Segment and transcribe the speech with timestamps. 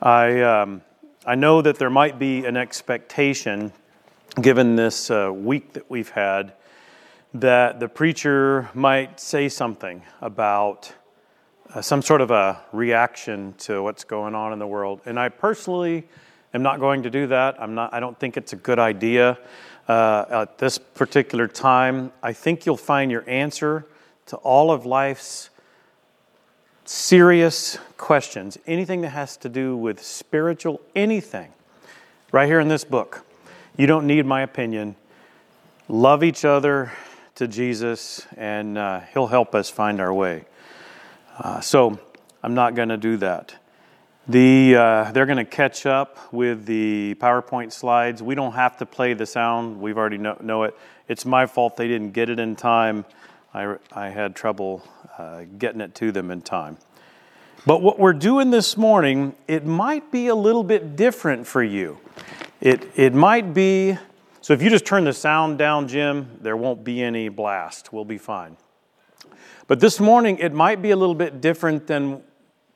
[0.00, 0.82] I, um,
[1.26, 3.72] I know that there might be an expectation,
[4.40, 6.52] given this uh, week that we've had,
[7.34, 10.92] that the preacher might say something about
[11.74, 15.00] uh, some sort of a reaction to what's going on in the world.
[15.04, 16.06] And I personally
[16.54, 17.60] am not going to do that.
[17.60, 19.36] I'm not, I don't think it's a good idea
[19.88, 22.12] uh, at this particular time.
[22.22, 23.84] I think you'll find your answer
[24.26, 25.50] to all of life's
[26.88, 31.52] serious questions, anything that has to do with spiritual anything,
[32.32, 33.26] right here in this book.
[33.76, 34.96] You don't need my opinion.
[35.86, 36.90] Love each other
[37.34, 40.46] to Jesus, and uh, He'll help us find our way.
[41.38, 41.98] Uh, so
[42.42, 43.54] I'm not going to do that.
[44.26, 48.22] The, uh, they're going to catch up with the PowerPoint slides.
[48.22, 50.74] We don't have to play the sound, we've already know, know it.
[51.06, 53.04] It's my fault they didn't get it in time.
[53.52, 54.82] I, I had trouble
[55.18, 56.78] uh, getting it to them in time.
[57.66, 61.98] But what we're doing this morning, it might be a little bit different for you.
[62.60, 63.98] It, it might be,
[64.40, 67.92] so if you just turn the sound down, Jim, there won't be any blast.
[67.92, 68.56] We'll be fine.
[69.66, 72.22] But this morning, it might be a little bit different than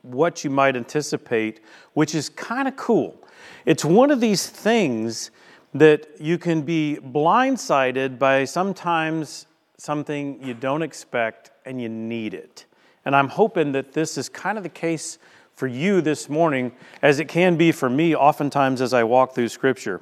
[0.02, 1.60] what you might anticipate,
[1.94, 3.16] which is kind of cool.
[3.64, 5.30] It's one of these things
[5.74, 9.46] that you can be blindsided by sometimes
[9.78, 12.66] something you don't expect and you need it.
[13.04, 15.18] And I'm hoping that this is kind of the case
[15.54, 16.72] for you this morning,
[17.02, 20.00] as it can be for me oftentimes as I walk through Scripture.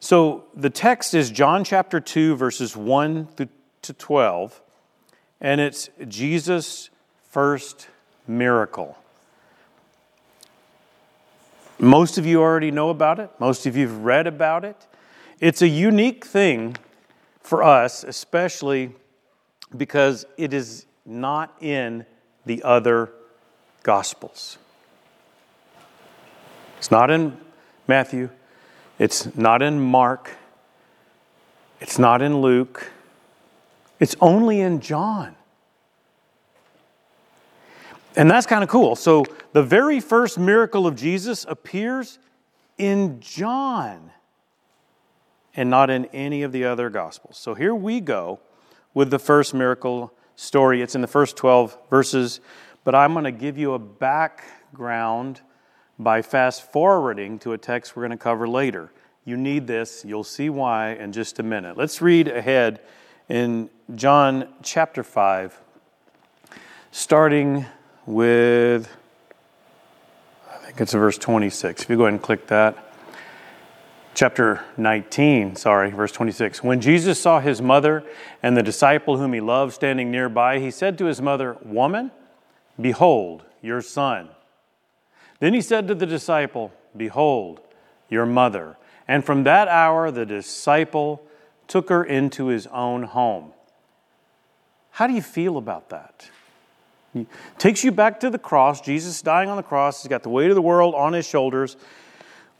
[0.00, 3.28] So the text is John chapter 2, verses 1
[3.82, 4.62] to 12,
[5.40, 6.90] and it's Jesus'
[7.28, 7.88] first
[8.26, 8.96] miracle.
[11.78, 14.86] Most of you already know about it, most of you have read about it.
[15.40, 16.76] It's a unique thing
[17.42, 18.92] for us, especially
[19.76, 22.04] because it is not in
[22.46, 23.10] the other
[23.82, 24.58] Gospels.
[26.78, 27.36] It's not in
[27.86, 28.30] Matthew,
[28.98, 30.36] it's not in Mark,
[31.80, 32.90] it's not in Luke,
[33.98, 35.34] it's only in John.
[38.16, 38.96] And that's kind of cool.
[38.96, 42.18] So the very first miracle of Jesus appears
[42.76, 44.10] in John
[45.54, 47.36] and not in any of the other Gospels.
[47.36, 48.40] So here we go
[48.94, 50.80] with the first miracle story.
[50.80, 52.40] It's in the first 12 verses,
[52.82, 55.42] but I'm going to give you a background
[55.98, 58.90] by fast forwarding to a text we're going to cover later.
[59.26, 60.02] You need this.
[60.02, 61.76] You'll see why in just a minute.
[61.76, 62.80] Let's read ahead
[63.28, 65.60] in John chapter 5,
[66.90, 67.66] starting
[68.06, 68.88] with,
[70.50, 71.82] I think it's verse 26.
[71.82, 72.89] If you go ahead and click that
[74.14, 76.62] chapter 19, sorry, verse 26.
[76.62, 78.04] When Jesus saw his mother
[78.42, 82.10] and the disciple whom he loved standing nearby, he said to his mother, Woman,
[82.80, 84.28] behold your son.
[85.38, 87.60] Then he said to the disciple, Behold
[88.08, 88.76] your mother.
[89.08, 91.22] And from that hour, the disciple
[91.66, 93.52] took her into his own home.
[94.92, 96.28] How do you feel about that?
[97.12, 97.26] He
[97.58, 100.02] takes you back to the cross, Jesus dying on the cross.
[100.02, 101.76] He's got the weight of the world on his shoulders.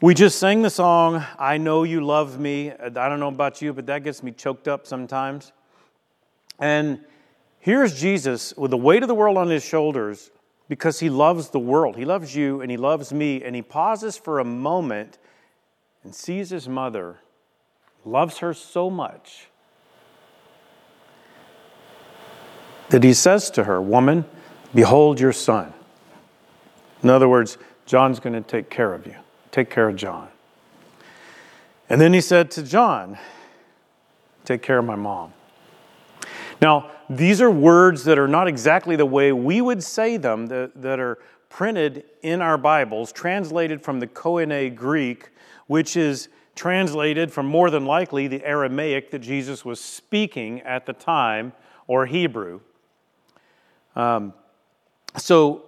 [0.01, 2.71] We just sang the song, I Know You Love Me.
[2.71, 5.51] I don't know about you, but that gets me choked up sometimes.
[6.57, 7.01] And
[7.59, 10.31] here's Jesus with the weight of the world on his shoulders
[10.67, 11.97] because he loves the world.
[11.97, 13.43] He loves you and he loves me.
[13.43, 15.19] And he pauses for a moment
[16.03, 17.19] and sees his mother,
[18.03, 19.49] loves her so much
[22.89, 24.25] that he says to her, Woman,
[24.73, 25.75] behold your son.
[27.03, 29.15] In other words, John's going to take care of you.
[29.51, 30.29] Take care of John.
[31.89, 33.17] And then he said to John,
[34.45, 35.33] Take care of my mom.
[36.61, 40.81] Now, these are words that are not exactly the way we would say them, that,
[40.81, 41.19] that are
[41.49, 45.29] printed in our Bibles, translated from the Koine Greek,
[45.67, 50.93] which is translated from more than likely the Aramaic that Jesus was speaking at the
[50.93, 51.53] time,
[51.87, 52.61] or Hebrew.
[53.95, 54.33] Um,
[55.17, 55.65] so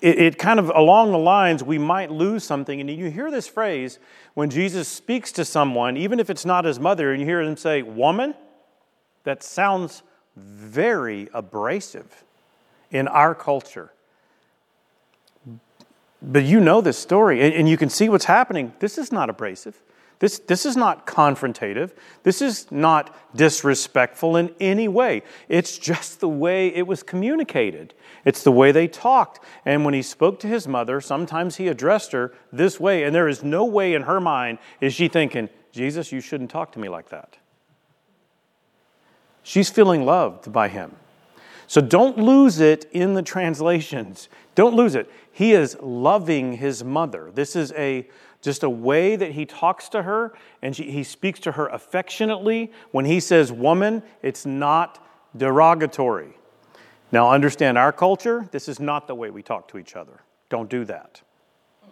[0.00, 2.80] it, it, kind of along the lines we might lose something.
[2.80, 3.98] And you hear this phrase
[4.34, 7.56] when jesus speaks to someone even if it's not his mother and you hear him
[7.56, 8.34] say woman
[9.24, 10.02] that sounds
[10.36, 12.24] very abrasive
[12.90, 13.92] in our culture.
[16.22, 18.72] But you know this story and, and you can see what's happening.
[18.78, 19.82] This is not abrasive
[20.18, 21.92] this, this is not confrontative.
[22.24, 25.22] This is not disrespectful in any way.
[25.48, 27.94] It's just the way it was communicated.
[28.24, 29.38] It's the way they talked.
[29.64, 33.04] And when he spoke to his mother, sometimes he addressed her this way.
[33.04, 36.72] And there is no way in her mind is she thinking, Jesus, you shouldn't talk
[36.72, 37.36] to me like that.
[39.44, 40.96] She's feeling loved by him.
[41.68, 44.28] So don't lose it in the translations.
[44.54, 45.08] Don't lose it.
[45.30, 47.30] He is loving his mother.
[47.32, 48.08] This is a
[48.48, 52.72] just a way that he talks to her and she, he speaks to her affectionately.
[52.92, 55.06] When he says woman, it's not
[55.36, 56.30] derogatory.
[57.12, 60.22] Now, understand our culture, this is not the way we talk to each other.
[60.48, 61.20] Don't do that.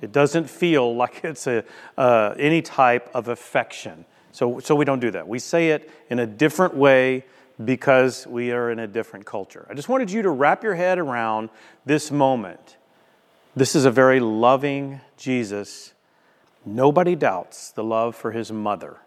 [0.00, 1.62] It doesn't feel like it's a,
[1.98, 4.06] uh, any type of affection.
[4.32, 5.28] So, so we don't do that.
[5.28, 7.26] We say it in a different way
[7.62, 9.66] because we are in a different culture.
[9.68, 11.50] I just wanted you to wrap your head around
[11.84, 12.78] this moment.
[13.54, 15.92] This is a very loving Jesus.
[16.66, 18.98] Nobody doubts the love for his mother.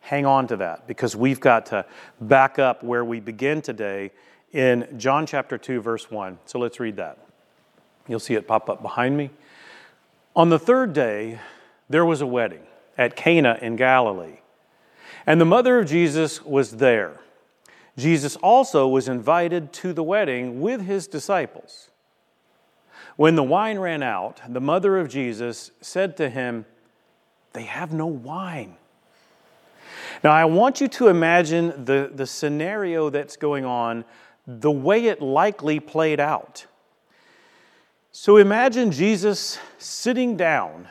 [0.00, 1.86] Hang on to that because we've got to
[2.20, 4.10] back up where we begin today
[4.52, 6.38] in John chapter 2, verse 1.
[6.44, 7.18] So let's read that.
[8.06, 9.30] You'll see it pop up behind me.
[10.36, 11.40] On the third day,
[11.88, 12.62] there was a wedding
[12.96, 14.38] at Cana in Galilee,
[15.26, 17.20] and the mother of Jesus was there.
[17.96, 21.90] Jesus also was invited to the wedding with his disciples.
[23.18, 26.66] When the wine ran out, the mother of Jesus said to him,
[27.52, 28.76] They have no wine.
[30.22, 34.04] Now, I want you to imagine the, the scenario that's going on
[34.46, 36.66] the way it likely played out.
[38.12, 40.86] So imagine Jesus sitting down.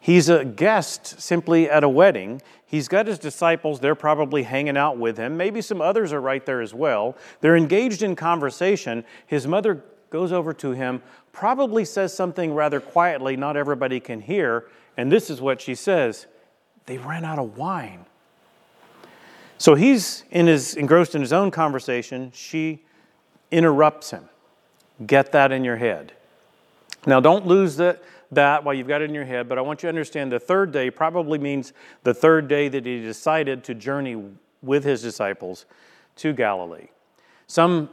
[0.00, 2.42] He's a guest simply at a wedding.
[2.66, 5.36] He's got his disciples, they're probably hanging out with him.
[5.36, 7.16] Maybe some others are right there as well.
[7.42, 9.04] They're engaged in conversation.
[9.28, 9.84] His mother
[10.14, 11.02] goes over to him,
[11.32, 14.64] probably says something rather quietly, not everybody can hear.
[14.96, 16.28] And this is what she says
[16.86, 18.06] They ran out of wine.
[19.58, 22.30] So he's in his, engrossed in his own conversation.
[22.32, 22.84] She
[23.50, 24.28] interrupts him.
[25.04, 26.12] Get that in your head.
[27.06, 28.00] Now, don't lose that,
[28.30, 30.38] that while you've got it in your head, but I want you to understand the
[30.38, 31.72] third day probably means
[32.04, 34.22] the third day that he decided to journey
[34.62, 35.66] with his disciples
[36.16, 36.86] to Galilee.
[37.48, 37.90] Some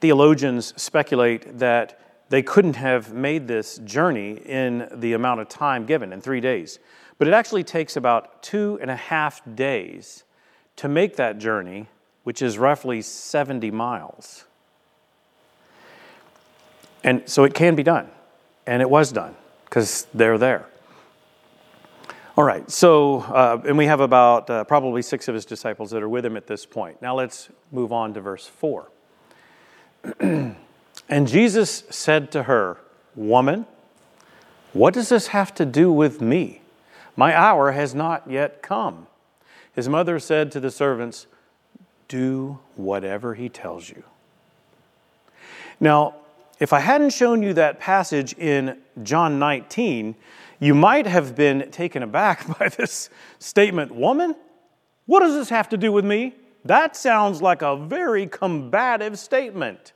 [0.00, 6.12] theologians speculate that they couldn't have made this journey in the amount of time given,
[6.12, 6.78] in three days.
[7.16, 10.24] But it actually takes about two and a half days
[10.76, 11.88] to make that journey,
[12.22, 14.44] which is roughly 70 miles.
[17.02, 18.08] And so it can be done.
[18.66, 19.34] And it was done
[19.64, 20.66] because they're there.
[22.36, 26.04] All right, so, uh, and we have about uh, probably six of his disciples that
[26.04, 27.02] are with him at this point.
[27.02, 28.88] Now let's move on to verse 4.
[30.20, 32.78] And Jesus said to her,
[33.14, 33.66] Woman,
[34.72, 36.62] what does this have to do with me?
[37.16, 39.06] My hour has not yet come.
[39.74, 41.26] His mother said to the servants,
[42.06, 44.04] Do whatever he tells you.
[45.80, 46.14] Now,
[46.60, 50.14] if I hadn't shown you that passage in John 19,
[50.60, 54.34] you might have been taken aback by this statement Woman,
[55.06, 56.34] what does this have to do with me?
[56.64, 59.92] That sounds like a very combative statement.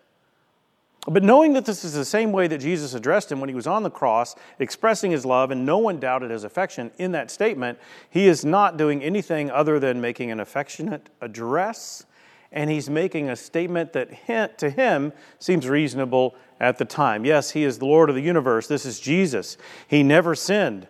[1.09, 3.67] But knowing that this is the same way that Jesus addressed him when he was
[3.67, 7.79] on the cross, expressing his love, and no one doubted his affection in that statement,
[8.09, 12.07] he is not doing anything other than making an affectionate address,
[12.53, 17.25] and he's making a statement that to him seems reasonable at the time.
[17.25, 18.69] Yes, he is the Lord of the universe.
[18.69, 19.57] This is Jesus.
[19.89, 20.87] He never sinned.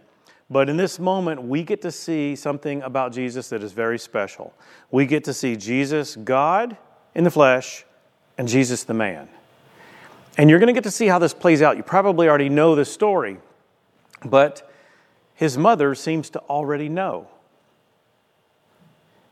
[0.51, 4.53] But in this moment, we get to see something about Jesus that is very special.
[4.91, 6.77] We get to see Jesus, God
[7.15, 7.87] in the flesh,
[8.37, 9.31] and Jesus, the man.
[10.39, 11.77] And you're going to get to see how this plays out.
[11.77, 13.39] You probably already know the story,
[14.25, 14.71] but
[15.35, 17.29] his mother seems to already know.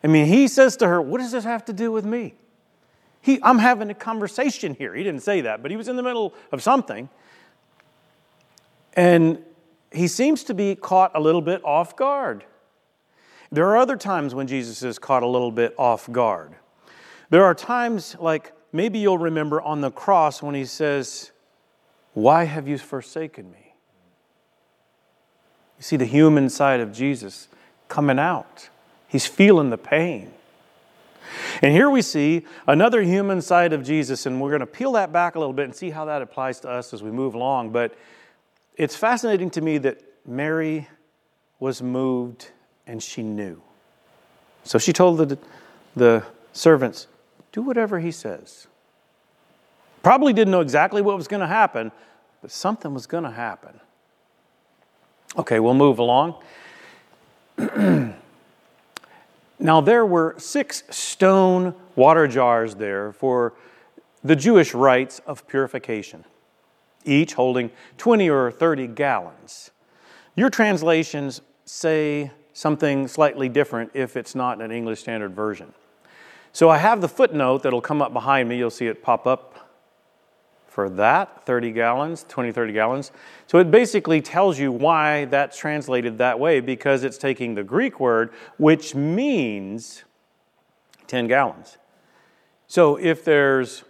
[0.02, 2.34] I mean, he says to her, What does this have to do with me?
[3.22, 4.94] He, I'm having a conversation here.
[4.94, 7.08] He didn't say that, but he was in the middle of something.
[8.94, 9.44] And
[9.92, 12.44] he seems to be caught a little bit off guard.
[13.52, 16.54] There are other times when Jesus is caught a little bit off guard.
[17.30, 21.30] There are times like maybe you'll remember on the cross when he says,
[22.14, 23.74] Why have you forsaken me?
[25.78, 27.48] You see the human side of Jesus
[27.88, 28.68] coming out.
[29.08, 30.32] He's feeling the pain.
[31.62, 35.12] And here we see another human side of Jesus, and we're going to peel that
[35.12, 37.70] back a little bit and see how that applies to us as we move along.
[37.70, 37.96] But
[38.76, 40.88] it's fascinating to me that Mary
[41.58, 42.50] was moved
[42.86, 43.62] and she knew.
[44.64, 45.38] So she told the,
[45.96, 47.06] the servants,
[47.52, 48.66] do whatever he says.
[50.02, 51.92] Probably didn't know exactly what was going to happen,
[52.40, 53.80] but something was going to happen.
[55.36, 56.36] Okay, we'll move along.
[59.58, 63.52] now, there were six stone water jars there for
[64.24, 66.24] the Jewish rites of purification,
[67.04, 69.70] each holding 20 or 30 gallons.
[70.34, 75.72] Your translations say something slightly different if it's not an English Standard Version.
[76.52, 78.58] So I have the footnote that'll come up behind me.
[78.58, 79.70] You'll see it pop up
[80.66, 83.12] for that 30 gallons, 20, 30 gallons.
[83.46, 87.98] So it basically tells you why that's translated that way because it's taking the Greek
[87.98, 90.04] word, which means
[91.08, 91.76] 10 gallons.
[92.68, 93.82] So if there's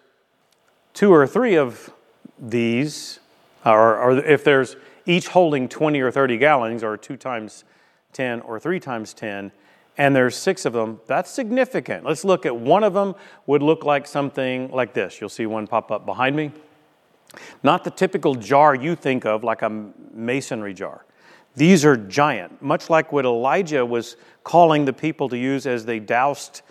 [0.95, 1.93] two or three of
[2.39, 3.21] these,
[3.65, 7.65] or, or if there's each holding 20 or 30 gallons, or two times
[8.15, 9.53] 10 or three times 10,
[9.99, 12.05] and there's six of them, that's significant.
[12.05, 13.15] Let's look at one of them,
[13.47, 15.21] would look like something like this.
[15.21, 16.53] You'll see one pop up behind me.
[17.63, 21.05] Not the typical jar you think of, like a masonry jar.
[21.55, 25.99] These are giant, much like what Elijah was calling the people to use as they
[25.99, 26.63] doused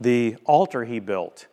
[0.00, 1.46] the altar he built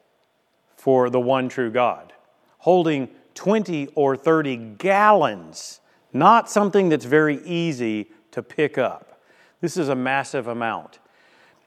[0.76, 2.12] for the one true God,
[2.58, 5.80] holding 20 or 30 gallons,
[6.12, 9.22] not something that's very easy to pick up.
[9.62, 11.00] This is a massive amount.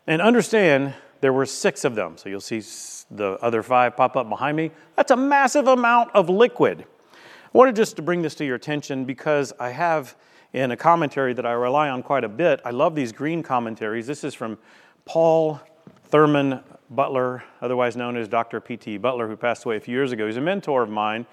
[0.07, 2.19] And understand there were six of them.
[2.19, 2.63] So you'll see
[3.11, 4.71] the other five pop up behind me.
[4.97, 6.85] That's a massive amount of liquid.
[7.13, 7.17] I
[7.53, 10.17] wanted just to bring this to your attention because I have
[10.53, 12.61] in a commentary that I rely on quite a bit.
[12.65, 14.07] I love these green commentaries.
[14.07, 14.59] This is from
[15.05, 15.61] Paul
[16.05, 18.61] Thurman Butler, otherwise known as Dr.
[18.61, 18.99] P.T.
[18.99, 20.27] Butler, who passed away a few years ago.
[20.27, 21.27] He's a mentor of mine,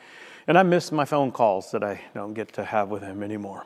[0.47, 3.65] and I miss my phone calls that I don't get to have with him anymore.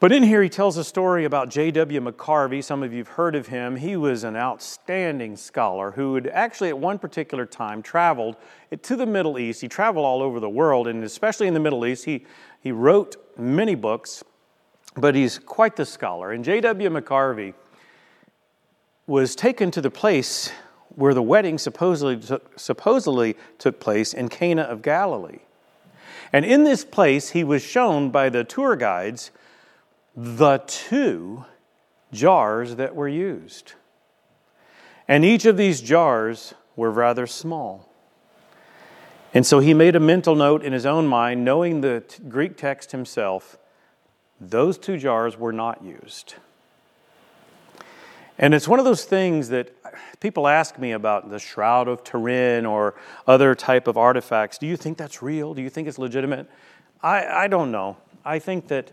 [0.00, 2.00] But in here, he tells a story about J.W.
[2.00, 2.64] McGarvey.
[2.64, 3.76] Some of you have heard of him.
[3.76, 8.36] He was an outstanding scholar who had actually, at one particular time, traveled
[8.80, 9.60] to the Middle East.
[9.60, 12.24] He traveled all over the world, and especially in the Middle East, he,
[12.62, 14.24] he wrote many books,
[14.96, 16.32] but he's quite the scholar.
[16.32, 16.88] And J.W.
[16.88, 17.52] McGarvey
[19.06, 20.50] was taken to the place
[20.94, 22.18] where the wedding supposedly
[22.56, 25.40] supposedly took place in Cana of Galilee.
[26.32, 29.30] And in this place, he was shown by the tour guides
[30.22, 31.46] the two
[32.12, 33.72] jars that were used.
[35.08, 37.88] And each of these jars were rather small.
[39.32, 42.92] And so he made a mental note in his own mind, knowing the Greek text
[42.92, 43.56] himself,
[44.38, 46.34] those two jars were not used.
[48.36, 49.74] And it's one of those things that
[50.20, 52.94] people ask me about the Shroud of Turin or
[53.26, 54.58] other type of artifacts.
[54.58, 55.54] Do you think that's real?
[55.54, 56.46] Do you think it's legitimate?
[57.02, 57.96] I, I don't know.
[58.22, 58.92] I think that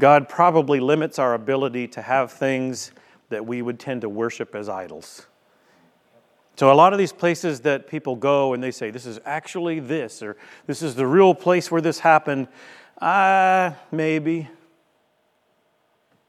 [0.00, 2.90] God probably limits our ability to have things
[3.28, 5.26] that we would tend to worship as idols.
[6.56, 9.80] So, a lot of these places that people go and they say, This is actually
[9.80, 12.48] this, or this is the real place where this happened,
[13.00, 14.48] uh, maybe.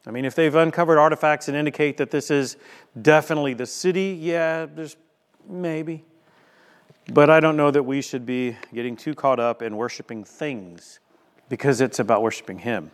[0.05, 2.57] I mean, if they've uncovered artifacts that indicate that this is
[3.01, 4.95] definitely the city, yeah, there's
[5.47, 6.03] maybe.
[7.11, 10.99] But I don't know that we should be getting too caught up in worshiping things
[11.49, 12.91] because it's about worshiping Him.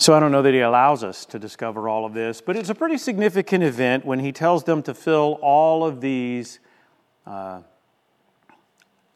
[0.00, 2.70] So I don't know that he allows us to discover all of this, but it's
[2.70, 6.58] a pretty significant event when he tells them to fill all of these
[7.26, 7.60] uh,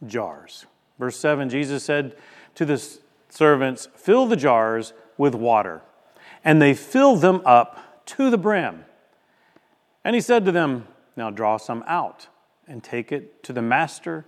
[0.06, 0.66] jars.
[0.98, 2.14] Verse 7 Jesus said
[2.56, 2.98] to the
[3.30, 5.80] servants, Fill the jars with water.
[6.44, 8.84] And they filled them up to the brim.
[10.04, 10.86] And he said to them,
[11.16, 12.28] Now draw some out
[12.68, 14.26] and take it to the master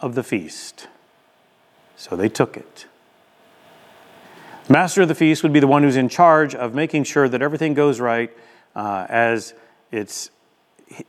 [0.00, 0.88] of the feast.
[1.94, 2.86] So they took it.
[4.68, 7.42] Master of the feast would be the one who's in charge of making sure that
[7.42, 8.34] everything goes right,
[8.74, 9.52] uh, as
[9.92, 10.30] it's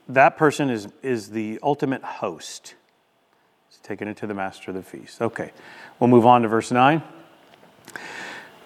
[0.09, 2.75] that person is, is the ultimate host.
[3.69, 5.21] He's taking it to the master of the feast.
[5.21, 5.51] Okay,
[5.99, 7.01] we'll move on to verse 9.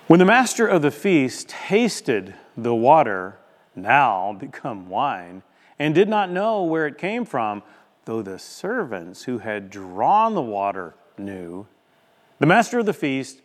[0.08, 3.38] When the master of the feast tasted the water,
[3.76, 5.44] now become wine,
[5.78, 7.62] and did not know where it came from,
[8.06, 11.68] though the servants who had drawn the water knew,
[12.40, 13.42] the master of the feast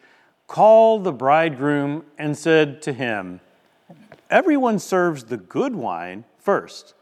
[0.47, 3.41] called the bridegroom and said to him,
[4.31, 6.95] Everyone serves the good wine first,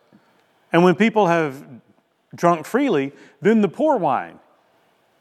[0.72, 1.64] and when people have
[2.34, 4.38] drunk freely, then the poor wine.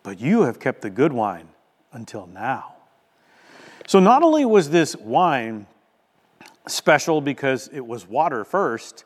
[0.04, 1.50] But you have kept the good wine
[1.92, 2.76] until now.
[3.88, 5.68] So, not only was this wine
[6.68, 9.06] special because it was water first,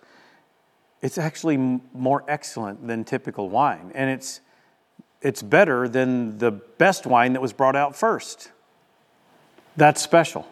[1.01, 3.91] it's actually more excellent than typical wine.
[3.93, 4.41] And it's,
[5.21, 8.51] it's better than the best wine that was brought out first.
[9.77, 10.47] That's special.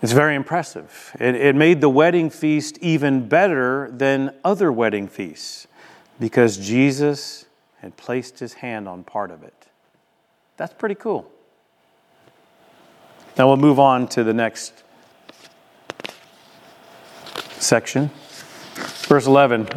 [0.00, 1.16] It's very impressive.
[1.18, 5.66] It, it, made the wedding feast even better than other wedding feasts
[6.20, 7.46] because Jesus
[7.80, 9.66] had placed his hand on part of it.
[10.56, 11.30] That's pretty cool.
[13.36, 14.84] Now we'll move on to the next
[17.58, 18.10] section.
[19.08, 19.68] Verse 11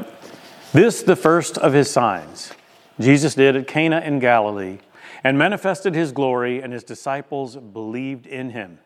[0.72, 2.54] This, the first of his signs,
[3.00, 4.80] Jesus did at Cana in Galilee
[5.24, 8.80] and manifested his glory, and his disciples believed in him.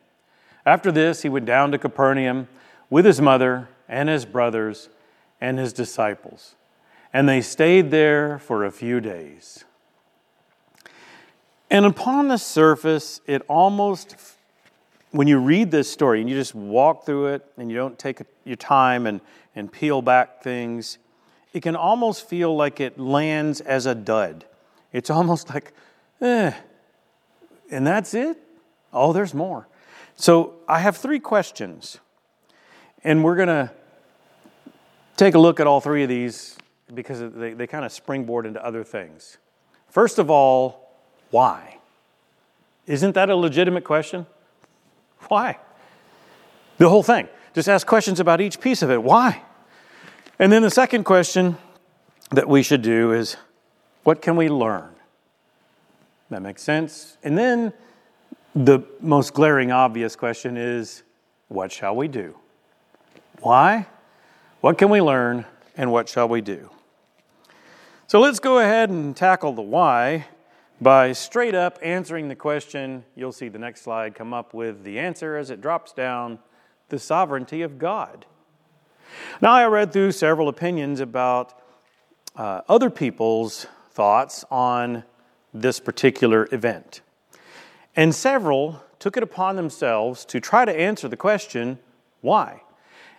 [0.65, 2.47] After this, he went down to Capernaum
[2.89, 4.89] with his mother and his brothers
[5.39, 6.55] and his disciples.
[7.13, 9.63] And they stayed there for a few days.
[11.69, 14.15] And upon the surface, it almost,
[15.11, 18.21] when you read this story and you just walk through it and you don't take
[18.43, 19.21] your time and,
[19.55, 20.97] and peel back things,
[21.53, 24.45] it can almost feel like it lands as a dud.
[24.91, 25.73] It's almost like,
[26.21, 26.53] eh,
[27.71, 28.37] and that's it?
[28.93, 29.67] Oh, there's more.
[30.15, 31.99] So I have three questions,
[33.03, 33.71] and we're going to
[35.17, 36.57] take a look at all three of these
[36.93, 39.37] because they, they kind of springboard into other things.
[39.89, 40.91] First of all,
[41.31, 41.79] why?
[42.87, 44.25] Isn't that a legitimate question?
[45.27, 45.57] Why?
[46.77, 47.27] The whole thing.
[47.53, 49.01] Just ask questions about each piece of it.
[49.01, 49.41] Why?
[50.37, 51.57] And then the second question
[52.31, 53.37] that we should do is
[54.03, 54.94] what can we learn?
[56.29, 57.17] That makes sense.
[57.23, 57.73] And then
[58.55, 61.03] the most glaring, obvious question is
[61.47, 62.35] what shall we do?
[63.41, 63.87] Why?
[64.61, 65.45] What can we learn?
[65.77, 66.69] And what shall we do?
[68.07, 70.27] So let's go ahead and tackle the why
[70.81, 74.99] by straight up answering the question, you'll see the next slide come up with the
[74.99, 76.39] answer as it drops down
[76.89, 78.25] the sovereignty of God.
[79.41, 81.59] Now, I read through several opinions about
[82.35, 85.03] uh, other people's thoughts on
[85.61, 87.01] this particular event.
[87.95, 91.79] And several took it upon themselves to try to answer the question,
[92.21, 92.61] why?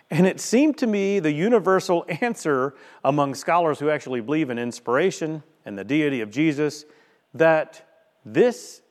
[0.09, 5.43] And it seemed to me the universal answer among scholars who actually believe in inspiration
[5.65, 6.85] and the deity of Jesus
[7.33, 7.85] that
[8.25, 8.81] this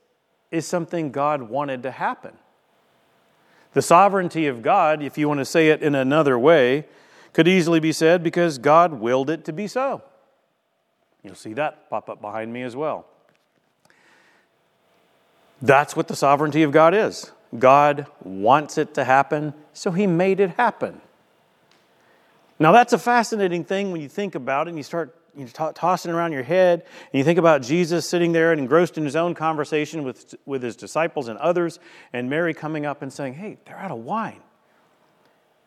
[0.50, 2.33] is something God wanted to happen.
[3.73, 6.87] The sovereignty of God, if you want to say it in another way,
[7.33, 10.03] could easily be said because God willed it to be so.
[11.23, 13.07] You'll see that pop up behind me as well.
[15.63, 17.33] That's what the sovereignty of God is.
[17.59, 21.01] God wants it to happen, so He made it happen.
[22.59, 25.49] Now, that's a fascinating thing when you think about it and you start you know,
[25.49, 26.81] t- tossing around your head,
[27.13, 30.63] and you think about Jesus sitting there and engrossed in his own conversation with, with
[30.63, 31.79] his disciples and others,
[32.13, 34.41] and Mary coming up and saying, Hey, they're out of wine.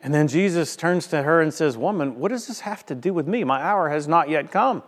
[0.01, 3.13] And then Jesus turns to her and says, Woman, what does this have to do
[3.13, 3.43] with me?
[3.43, 4.81] My hour has not yet come.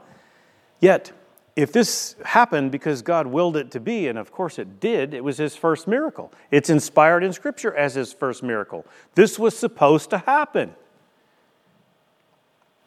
[0.80, 1.12] Yet,
[1.56, 5.24] if this happened because God willed it to be, and of course it did, it
[5.24, 6.32] was his first miracle.
[6.50, 8.86] It's inspired in Scripture as his first miracle.
[9.16, 10.74] This was supposed to happen.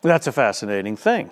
[0.03, 1.31] That's a fascinating thing.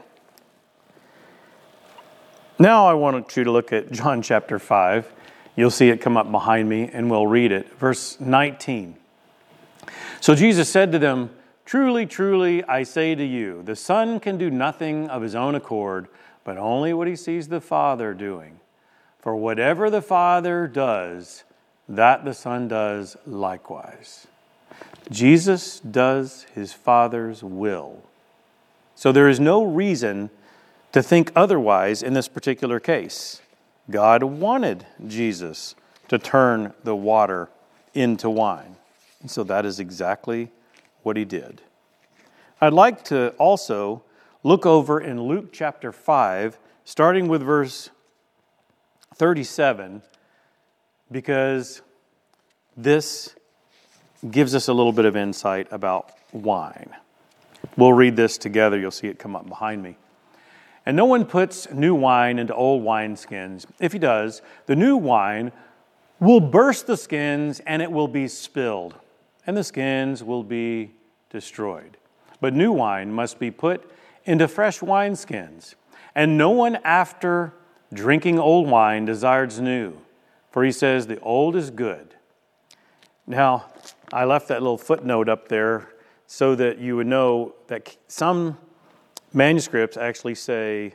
[2.58, 5.12] Now I want you to look at John chapter 5.
[5.56, 7.72] You'll see it come up behind me, and we'll read it.
[7.78, 8.96] Verse 19.
[10.20, 11.30] So Jesus said to them,
[11.64, 16.08] Truly, truly, I say to you, the Son can do nothing of his own accord,
[16.44, 18.61] but only what he sees the Father doing.
[19.18, 21.44] For whatever the Father does,
[21.88, 24.26] that the Son does likewise.
[25.11, 28.02] Jesus does his Father's will.
[28.94, 30.31] So there is no reason
[30.92, 33.40] to think otherwise in this particular case.
[33.90, 35.74] God wanted Jesus
[36.09, 37.48] to turn the water
[37.94, 38.76] into wine.
[39.20, 40.50] And so that is exactly
[41.02, 41.62] what he did.
[42.61, 44.02] I'd like to also
[44.42, 47.90] look over in Luke chapter 5, starting with verse
[49.14, 50.02] 37,
[51.11, 51.83] because
[52.76, 53.35] this
[54.31, 56.90] gives us a little bit of insight about wine.
[57.76, 58.78] We'll read this together.
[58.78, 59.96] You'll see it come up behind me.
[60.85, 63.66] And no one puts new wine into old wineskins.
[63.78, 65.52] If he does, the new wine
[66.18, 68.94] will burst the skins and it will be spilled,
[69.46, 70.92] and the skins will be
[71.31, 71.96] destroyed.
[72.40, 73.88] But new wine must be put
[74.24, 75.74] into fresh wineskins.
[76.14, 77.54] And no one after
[77.92, 79.98] drinking old wine desires new,
[80.50, 82.14] for he says the old is good.
[83.26, 83.66] Now,
[84.12, 85.88] I left that little footnote up there
[86.26, 88.58] so that you would know that some
[89.32, 90.94] manuscripts actually say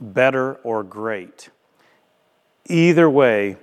[0.00, 1.50] better or great.
[2.66, 3.56] Either way,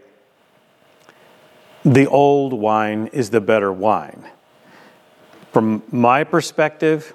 [1.83, 4.25] the old wine is the better wine.
[5.51, 7.13] From my perspective,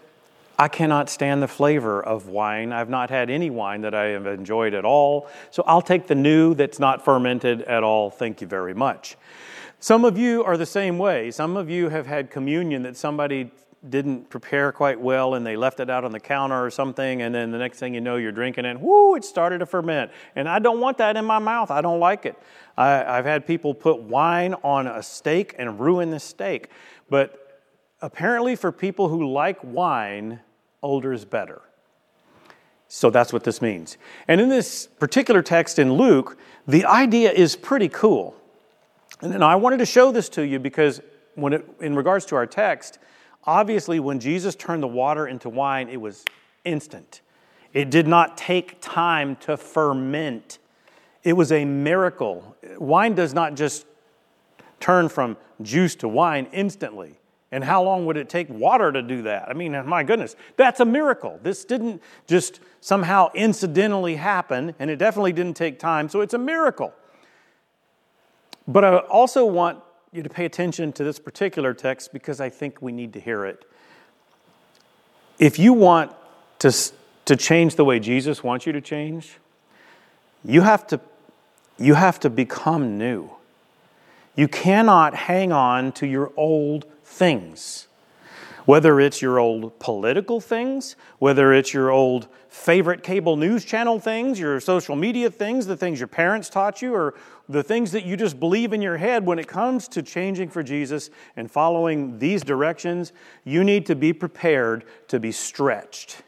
[0.60, 2.72] I cannot stand the flavor of wine.
[2.72, 5.28] I've not had any wine that I have enjoyed at all.
[5.52, 8.10] So I'll take the new that's not fermented at all.
[8.10, 9.16] Thank you very much.
[9.78, 11.30] Some of you are the same way.
[11.30, 13.52] Some of you have had communion that somebody
[13.88, 17.32] didn't prepare quite well and they left it out on the counter or something, and
[17.32, 20.10] then the next thing you know, you're drinking it, whoo, it started to ferment.
[20.34, 21.70] And I don't want that in my mouth.
[21.70, 22.36] I don't like it.
[22.76, 26.70] I, have had people put wine on a steak and ruin the steak.
[27.08, 27.62] But
[28.00, 30.40] apparently, for people who like wine,
[30.82, 31.62] older is better.
[32.88, 33.98] So that's what this means.
[34.26, 38.34] And in this particular text in Luke, the idea is pretty cool.
[39.20, 41.00] And I wanted to show this to you because
[41.34, 42.98] when it, in regards to our text,
[43.48, 46.22] Obviously, when Jesus turned the water into wine, it was
[46.66, 47.22] instant.
[47.72, 50.58] It did not take time to ferment.
[51.22, 52.56] It was a miracle.
[52.78, 53.86] Wine does not just
[54.80, 57.18] turn from juice to wine instantly.
[57.50, 59.48] And how long would it take water to do that?
[59.48, 61.40] I mean, my goodness, that's a miracle.
[61.42, 66.38] This didn't just somehow incidentally happen, and it definitely didn't take time, so it's a
[66.38, 66.92] miracle.
[68.66, 69.80] But I also want
[70.12, 73.46] you to pay attention to this particular text because I think we need to hear
[73.46, 73.64] it.
[75.38, 76.12] If you want
[76.58, 76.72] to,
[77.24, 79.38] to change the way Jesus wants you to change,
[80.44, 81.00] you have to,
[81.78, 83.30] you have to become new.
[84.38, 87.88] You cannot hang on to your old things.
[88.66, 94.38] Whether it's your old political things, whether it's your old favorite cable news channel things,
[94.38, 97.14] your social media things, the things your parents taught you, or
[97.48, 100.62] the things that you just believe in your head, when it comes to changing for
[100.62, 106.22] Jesus and following these directions, you need to be prepared to be stretched.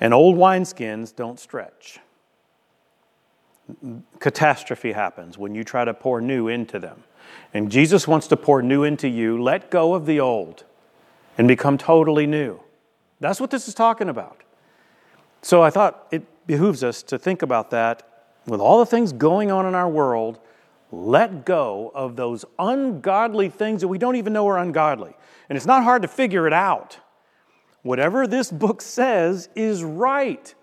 [0.00, 1.98] And old wineskins don't stretch.
[4.18, 7.02] Catastrophe happens when you try to pour new into them.
[7.52, 9.40] And Jesus wants to pour new into you.
[9.42, 10.64] Let go of the old
[11.38, 12.60] and become totally new.
[13.20, 14.42] That's what this is talking about.
[15.42, 18.06] So I thought it behooves us to think about that
[18.46, 20.38] with all the things going on in our world,
[20.90, 25.14] let go of those ungodly things that we don't even know are ungodly.
[25.48, 26.98] And it's not hard to figure it out.
[27.82, 30.54] Whatever this book says is right,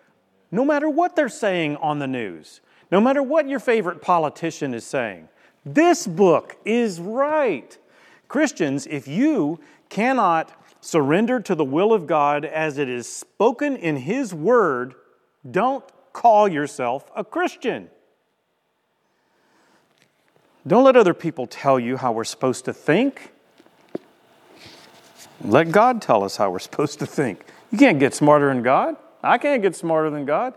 [0.52, 4.86] no matter what they're saying on the news, no matter what your favorite politician is
[4.86, 5.28] saying.
[5.65, 7.78] This book is right.
[8.28, 13.97] Christians, if you cannot surrender to the will of God as it is spoken in
[13.97, 14.95] His Word,
[15.50, 17.89] don't call yourself a Christian.
[20.65, 23.32] Don't let other people tell you how we're supposed to think.
[25.43, 27.45] Let God tell us how we're supposed to think.
[27.71, 28.97] You can't get smarter than God.
[29.23, 30.54] I can't get smarter than God.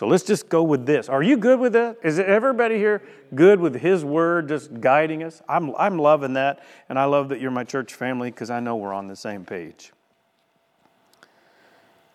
[0.00, 1.10] So let's just go with this.
[1.10, 1.98] Are you good with that?
[2.02, 3.02] Is everybody here
[3.34, 5.42] good with His Word just guiding us?
[5.46, 8.76] I'm, I'm loving that, and I love that you're my church family because I know
[8.76, 9.92] we're on the same page.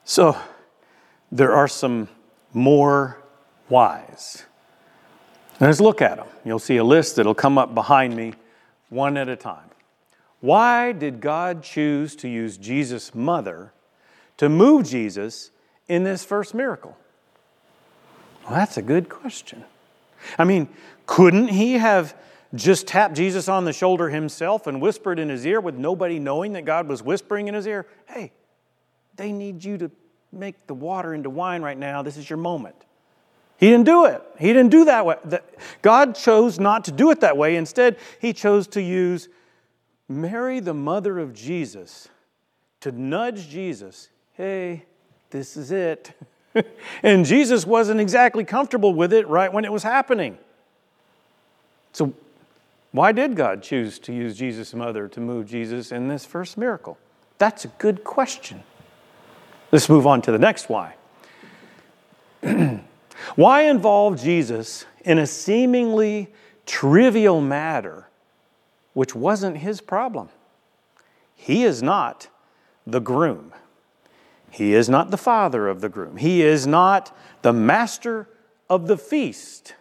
[0.04, 0.36] So
[1.32, 2.10] there are some
[2.54, 3.22] more
[3.70, 4.46] whys.
[5.60, 6.28] let's look at them.
[6.44, 8.34] You'll see a list that'll come up behind me
[8.90, 9.70] one at a time.
[10.42, 13.74] Why did God choose to use Jesus' mother
[14.38, 15.52] to move Jesus
[15.88, 16.98] in this first miracle?
[18.46, 19.64] Well, that's a good question.
[20.38, 20.70] I mean,
[21.08, 22.16] couldn't he have
[22.54, 26.54] just tapped Jesus on the shoulder himself and whispered in his ear with nobody knowing
[26.54, 27.88] that God was whispering in his ear?
[28.08, 28.32] Hey,
[29.16, 29.92] they need you to
[30.32, 32.02] make the water into wine right now.
[32.02, 32.76] This is your moment.
[33.58, 34.22] He didn't do it.
[34.38, 35.16] He didn't do that way.
[35.82, 37.56] God chose not to do it that way.
[37.56, 39.30] Instead, he chose to use
[40.08, 42.10] Mary, the mother of Jesus,
[42.82, 44.10] to nudge Jesus.
[44.34, 44.86] Hey,
[45.30, 46.12] this is it.
[47.04, 50.38] and Jesus wasn't exactly comfortable with it right when it was happening.
[51.94, 52.14] So,
[52.92, 56.98] why did God choose to use Jesus' mother to move Jesus in this first miracle?
[57.38, 58.64] That's a good question.
[59.72, 60.96] Let's move on to the next why.
[63.36, 66.34] why involve Jesus in a seemingly
[66.66, 68.08] trivial matter
[68.94, 70.30] which wasn't his problem?
[71.36, 72.30] He is not
[72.88, 73.52] the groom.
[74.56, 76.16] He is not the father of the groom.
[76.16, 78.30] He is not the master
[78.70, 79.76] of the feast.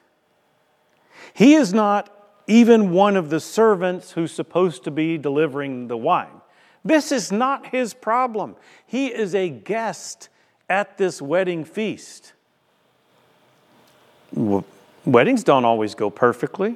[1.32, 2.10] He is not
[2.48, 6.40] even one of the servants who's supposed to be delivering the wine.
[6.84, 8.56] This is not his problem.
[8.84, 10.28] He is a guest
[10.68, 12.32] at this wedding feast.
[14.34, 16.74] Weddings don't always go perfectly.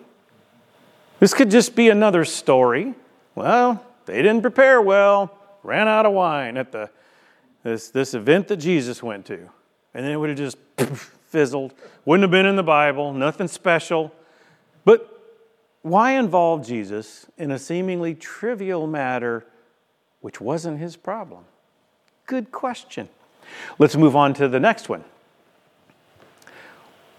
[1.19, 2.95] This could just be another story.
[3.35, 6.91] Well, they didn't prepare well, ran out of wine at the
[7.63, 9.39] this, this event that Jesus went to.
[9.95, 10.59] And then it would have just
[11.27, 11.75] fizzled.
[12.05, 14.13] Wouldn't have been in the Bible, nothing special.
[14.85, 15.19] But
[15.83, 19.47] why involve Jesus in a seemingly trivial matter
[20.21, 21.45] which wasn't his problem?
[22.27, 23.09] Good question.
[23.79, 25.05] Let's move on to the next one.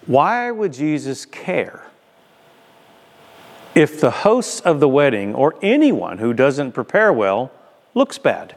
[0.05, 1.85] Why would Jesus care
[3.75, 7.51] if the hosts of the wedding or anyone who doesn't prepare well
[7.93, 8.55] looks bad?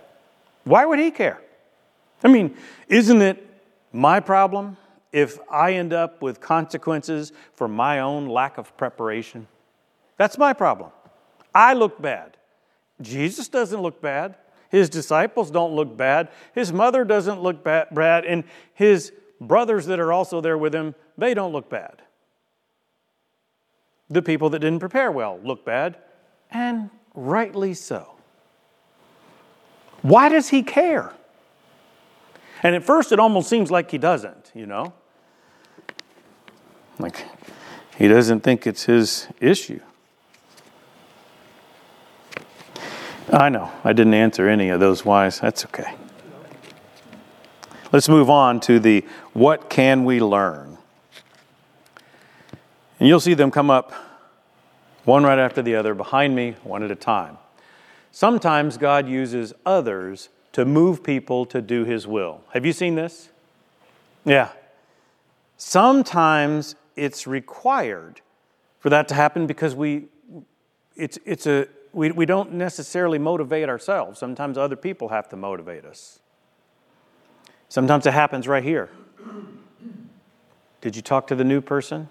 [0.64, 1.41] Why would he care?
[2.24, 2.56] I mean,
[2.88, 3.46] isn't it
[3.92, 4.76] my problem
[5.12, 9.48] if I end up with consequences for my own lack of preparation?
[10.16, 10.90] That's my problem.
[11.54, 12.36] I look bad.
[13.00, 14.36] Jesus doesn't look bad.
[14.70, 16.28] His disciples don't look bad.
[16.54, 18.24] His mother doesn't look bad.
[18.24, 22.02] And his brothers that are also there with him, they don't look bad.
[24.08, 25.96] The people that didn't prepare well look bad,
[26.50, 28.14] and rightly so.
[30.02, 31.12] Why does he care?
[32.62, 34.92] And at first, it almost seems like he doesn't, you know?
[36.98, 37.26] Like,
[37.96, 39.80] he doesn't think it's his issue.
[43.32, 45.40] I know, I didn't answer any of those whys.
[45.40, 45.94] That's okay.
[47.90, 50.78] Let's move on to the what can we learn?
[52.98, 53.92] And you'll see them come up
[55.04, 57.38] one right after the other behind me, one at a time.
[58.12, 62.42] Sometimes God uses others to move people to do his will.
[62.52, 63.30] Have you seen this?
[64.24, 64.50] Yeah.
[65.56, 68.20] Sometimes it's required
[68.78, 70.06] for that to happen because we
[70.96, 74.18] it's it's a we, we don't necessarily motivate ourselves.
[74.18, 76.20] Sometimes other people have to motivate us.
[77.68, 78.90] Sometimes it happens right here.
[80.80, 82.08] Did you talk to the new person?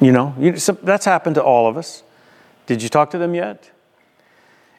[0.00, 2.02] You know, you, so that's happened to all of us.
[2.66, 3.70] Did you talk to them yet?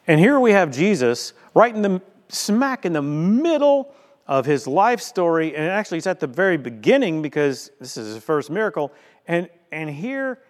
[0.06, 3.94] And here we have Jesus right in the smack in the middle
[4.26, 5.54] of his life story.
[5.54, 8.92] And actually, it's at the very beginning because this is his first miracle.
[9.26, 10.40] And, and here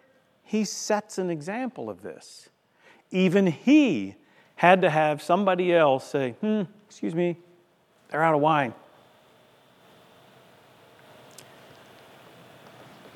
[0.43, 2.49] he sets an example of this.
[3.11, 4.15] Even he
[4.57, 7.37] had to have somebody else say, hmm, excuse me,
[8.09, 8.75] they're out of wine.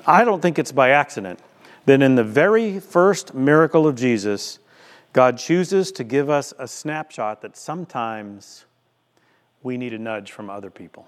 [0.05, 1.39] I don't think it's by accident
[1.85, 4.59] that in the very first miracle of Jesus,
[5.13, 8.65] God chooses to give us a snapshot that sometimes
[9.63, 11.07] we need a nudge from other people.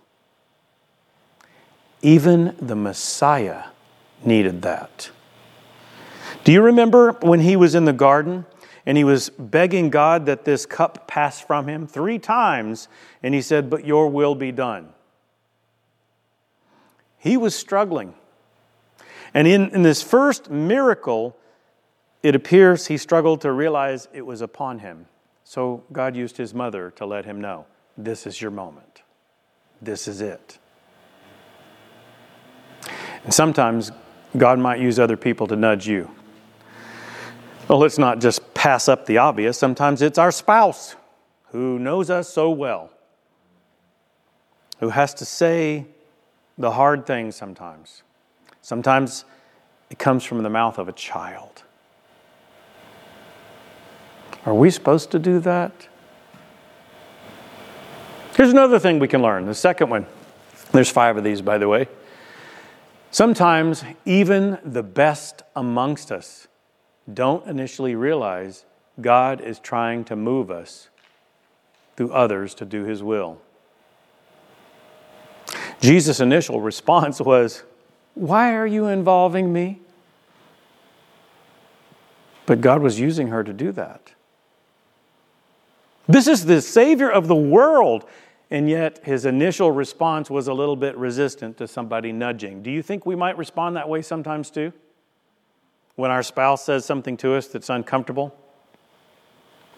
[2.01, 3.65] Even the Messiah
[4.25, 5.09] needed that.
[6.43, 8.45] Do you remember when he was in the garden
[8.85, 12.89] and he was begging God that this cup pass from him three times?
[13.21, 14.89] And he said, But your will be done.
[17.17, 18.13] He was struggling.
[19.33, 21.37] And in, in this first miracle,
[22.23, 25.05] it appears he struggled to realize it was upon him.
[25.43, 27.65] So God used his mother to let him know
[27.97, 29.03] this is your moment.
[29.81, 30.57] This is it.
[33.23, 33.91] And sometimes
[34.35, 36.09] God might use other people to nudge you.
[37.67, 39.57] Well, let's not just pass up the obvious.
[39.57, 40.95] Sometimes it's our spouse
[41.51, 42.89] who knows us so well,
[44.79, 45.85] who has to say
[46.57, 48.03] the hard things sometimes.
[48.61, 49.25] Sometimes
[49.89, 51.63] it comes from the mouth of a child.
[54.45, 55.87] Are we supposed to do that?
[58.35, 60.05] Here's another thing we can learn the second one.
[60.71, 61.87] There's five of these, by the way.
[63.11, 66.47] Sometimes, even the best amongst us
[67.13, 68.65] don't initially realize
[68.99, 70.89] God is trying to move us
[71.95, 73.39] through others to do His will.
[75.79, 77.63] Jesus' initial response was,
[78.15, 79.79] Why are you involving me?
[82.45, 84.13] But God was using her to do that.
[86.07, 88.05] This is the Savior of the world.
[88.51, 92.61] And yet, his initial response was a little bit resistant to somebody nudging.
[92.61, 94.71] Do you think we might respond that way sometimes too?
[95.95, 98.35] When our spouse says something to us that's uncomfortable?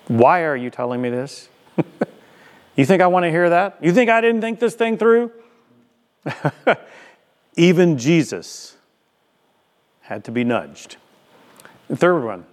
[0.07, 1.47] Why are you telling me this?
[2.75, 3.77] you think I want to hear that?
[3.81, 5.31] You think I didn't think this thing through?
[7.55, 8.75] Even Jesus
[10.01, 10.97] had to be nudged.
[11.88, 12.45] The third one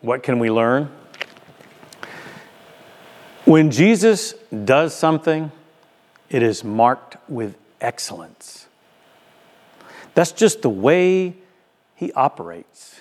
[0.00, 0.90] what can we learn?
[3.48, 4.34] When Jesus
[4.66, 5.50] does something,
[6.28, 8.66] it is marked with excellence.
[10.12, 11.34] That's just the way
[11.94, 13.00] he operates.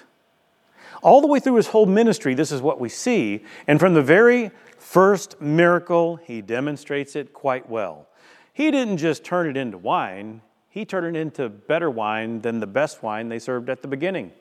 [1.04, 3.44] All the way through his whole ministry, this is what we see.
[3.68, 8.08] And from the very first miracle, he demonstrates it quite well.
[8.54, 12.68] He didn't just turn it into wine, he turned it into better wine than the
[12.68, 14.32] best wine they served at the beginning.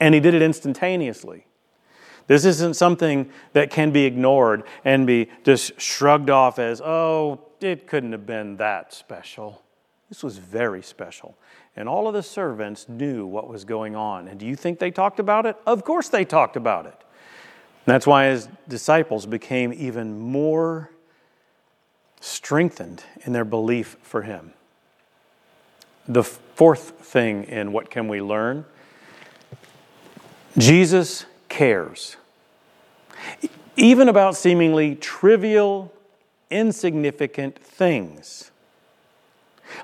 [0.00, 1.44] And he did it instantaneously.
[2.28, 7.88] This isn't something that can be ignored and be just shrugged off as, oh, it
[7.88, 9.62] couldn't have been that special.
[10.08, 11.36] This was very special.
[11.74, 14.28] And all of the servants knew what was going on.
[14.28, 15.56] And do you think they talked about it?
[15.66, 16.94] Of course they talked about it.
[16.94, 20.90] And that's why his disciples became even more
[22.20, 24.52] strengthened in their belief for him.
[26.06, 28.66] The fourth thing in what can we learn?
[30.58, 32.16] Jesus cares.
[33.76, 35.92] Even about seemingly trivial,
[36.50, 38.50] insignificant things.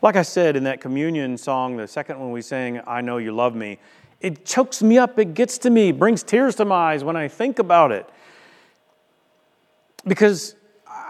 [0.02, 3.32] Like I said in that communion song, the second one we sang, I Know You
[3.32, 3.78] Love Me,
[4.20, 7.28] it chokes me up, it gets to me, brings tears to my eyes when I
[7.28, 8.08] think about it.
[10.06, 10.54] Because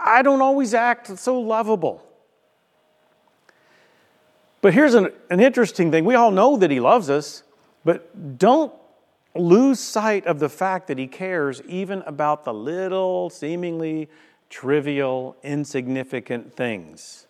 [0.05, 2.05] I don't always act so lovable.
[4.61, 6.05] But here's an, an interesting thing.
[6.05, 7.43] We all know that He loves us,
[7.83, 8.73] but don't
[9.35, 14.09] lose sight of the fact that he cares even about the little, seemingly
[14.49, 17.27] trivial, insignificant things.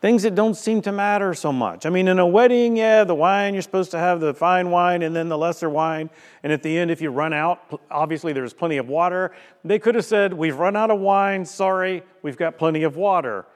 [0.00, 1.84] Things that don't seem to matter so much.
[1.84, 5.02] I mean, in a wedding, yeah, the wine, you're supposed to have the fine wine
[5.02, 6.08] and then the lesser wine.
[6.44, 9.32] And at the end, if you run out, obviously there's plenty of water.
[9.64, 13.46] They could have said, We've run out of wine, sorry, we've got plenty of water.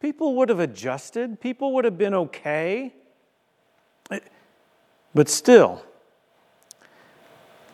[0.00, 2.92] People would have adjusted, people would have been okay.
[5.14, 5.84] But still,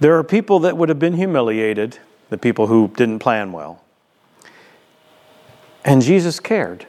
[0.01, 1.99] there are people that would have been humiliated,
[2.31, 3.83] the people who didn't plan well.
[5.85, 6.87] And Jesus cared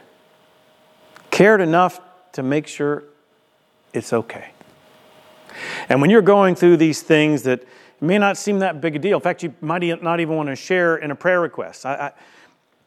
[1.30, 2.00] cared enough
[2.32, 3.04] to make sure
[3.92, 4.50] it's okay.
[5.88, 7.64] And when you're going through these things that
[8.00, 10.56] may not seem that big a deal, in fact, you might not even want to
[10.56, 12.12] share in a prayer request, I, I,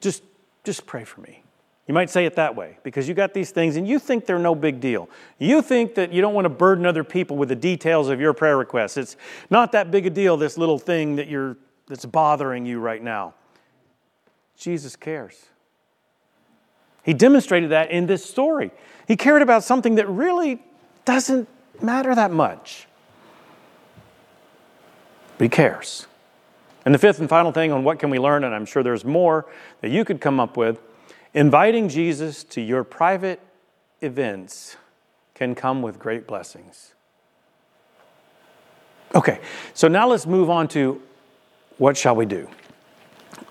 [0.01, 0.23] just,
[0.63, 1.42] just pray for me.
[1.87, 4.39] You might say it that way because you got these things and you think they're
[4.39, 5.09] no big deal.
[5.37, 8.33] You think that you don't want to burden other people with the details of your
[8.33, 8.95] prayer requests.
[8.95, 9.17] It's
[9.49, 13.33] not that big a deal, this little thing that you're, that's bothering you right now.
[14.55, 15.47] Jesus cares.
[17.03, 18.71] He demonstrated that in this story.
[19.05, 20.63] He cared about something that really
[21.03, 21.49] doesn't
[21.81, 22.87] matter that much.
[25.37, 26.07] But he cares.
[26.85, 29.03] And the fifth and final thing on what can we learn, and I'm sure there's
[29.03, 29.45] more
[29.81, 30.79] that you could come up with,
[31.33, 33.39] inviting Jesus to your private
[34.01, 34.77] events
[35.33, 36.93] can come with great blessings.
[39.15, 39.39] Okay,
[39.73, 41.01] so now let's move on to
[41.77, 42.47] what shall we do?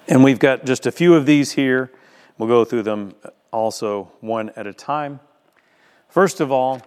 [0.08, 1.90] And we've got just a few of these here.
[2.38, 3.14] We'll go through them
[3.52, 5.20] also one at a time.
[6.08, 6.82] First of all,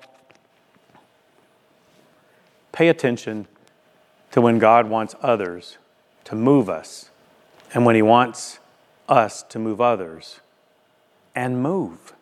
[2.71, 3.47] pay attention
[4.31, 5.77] to when God wants others
[6.25, 7.09] to move us
[7.73, 8.59] and when He wants
[9.07, 10.41] us to move others
[11.35, 12.13] and move.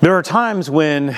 [0.00, 1.16] There are times when,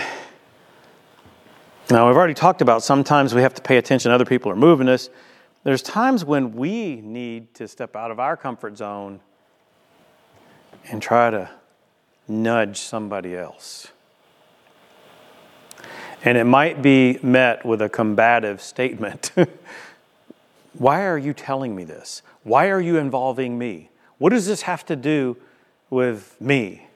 [1.91, 4.89] now we've already talked about sometimes we have to pay attention, other people are moving
[4.89, 5.09] us.
[5.63, 9.21] There's times when we need to step out of our comfort zone
[10.91, 11.51] and try to
[12.29, 13.89] nudge somebody else.
[16.23, 19.33] And it might be met with a combative statement
[20.77, 22.23] Why are you telling me this?
[22.43, 23.91] Why are you involving me?
[24.19, 25.37] What does this have to do
[25.91, 26.87] with me?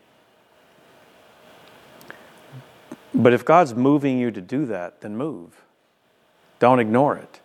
[3.14, 5.62] But if God's moving you to do that, then move.
[6.58, 7.40] Don't ignore it.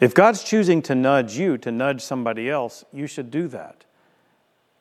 [0.00, 3.84] If God's choosing to nudge you to nudge somebody else, you should do that.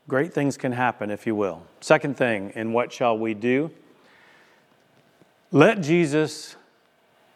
[0.08, 1.64] Great things can happen, if you will.
[1.82, 3.72] Second thing, in what shall we do?
[5.52, 6.56] Let Jesus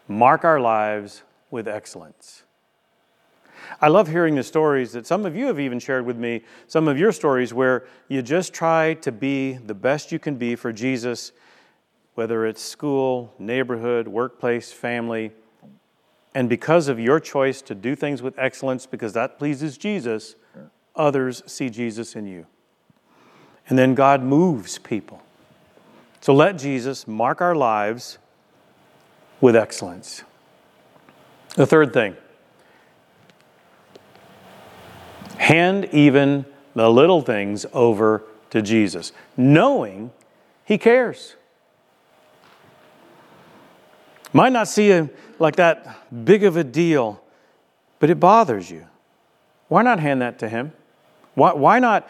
[0.07, 2.43] mark our lives with excellence.
[3.79, 6.87] I love hearing the stories that some of you have even shared with me, some
[6.87, 10.71] of your stories where you just try to be the best you can be for
[10.71, 11.31] Jesus,
[12.15, 15.31] whether it's school, neighborhood, workplace, family.
[16.33, 20.35] And because of your choice to do things with excellence, because that pleases Jesus,
[20.95, 22.45] others see Jesus in you.
[23.67, 25.21] And then God moves people.
[26.19, 28.17] So let Jesus mark our lives
[29.39, 30.23] with excellence.
[31.55, 32.15] The third thing
[35.41, 40.11] hand even the little things over to Jesus, knowing
[40.63, 41.35] He cares.
[44.31, 47.21] Might not seem like that big of a deal,
[47.99, 48.85] but it bothers you.
[49.67, 50.73] Why not hand that to Him?
[51.33, 52.07] Why, why not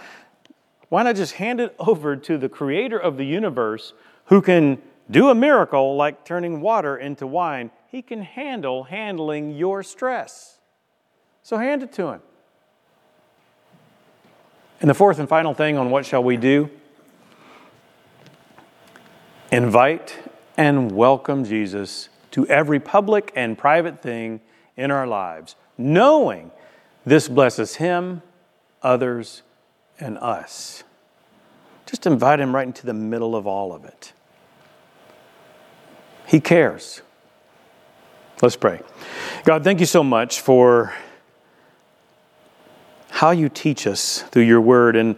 [0.90, 3.94] why not just hand it over to the creator of the universe
[4.26, 7.72] who can do a miracle like turning water into wine?
[7.88, 10.58] He can handle handling your stress.
[11.44, 12.22] So hand it to him.
[14.82, 16.70] And the fourth and final thing on what shall we do?
[19.52, 20.18] Invite
[20.58, 24.42] and welcome Jesus to every public and private thing
[24.76, 26.50] in our lives, knowing
[27.06, 28.24] this blesses him,
[28.82, 29.44] others,
[30.00, 30.84] and us.
[31.86, 34.14] Just invite him right into the middle of all of it.
[36.26, 37.02] He cares.
[38.42, 38.80] Let's pray.
[39.44, 40.92] God, thank you so much for
[43.22, 45.16] how you teach us through your word and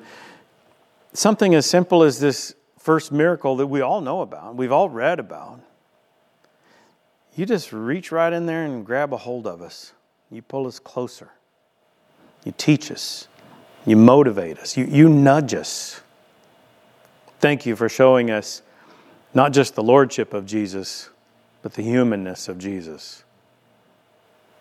[1.13, 5.21] something as simple as this first miracle that we all know about, we've all read
[5.21, 5.57] about.
[7.37, 9.93] You just reach right in there and grab a hold of us.
[10.29, 11.29] You pull us closer.
[12.43, 13.29] You teach us.
[13.85, 14.75] You motivate us.
[14.75, 16.01] You, you nudge us.
[17.39, 18.63] Thank you for showing us
[19.33, 21.09] not just the lordship of Jesus,
[21.61, 23.23] but the humanness of Jesus.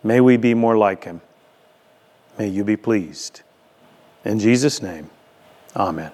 [0.04, 1.22] May we be more like him.
[2.38, 3.42] May you be pleased.
[4.24, 5.10] In Jesus' name,
[5.76, 6.12] amen.